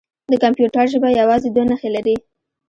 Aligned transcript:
د 0.31 0.33
کمپیوټر 0.43 0.85
ژبه 0.93 1.09
یوازې 1.19 1.49
دوه 1.53 1.65
نښې 1.69 1.89
لري. 1.95 2.15